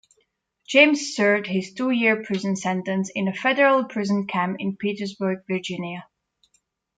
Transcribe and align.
James 0.67 1.13
served 1.15 1.45
his 1.45 1.75
two-year 1.75 2.23
prison 2.23 2.55
sentence 2.55 3.11
in 3.13 3.27
a 3.27 3.33
federal 3.35 3.85
prison 3.85 4.25
camp 4.25 4.55
in 4.59 4.75
Petersburg, 4.75 5.43
Virginia. 5.47 6.07